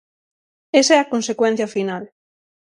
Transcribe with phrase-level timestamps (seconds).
[0.79, 2.03] Esa é a consecuencia final.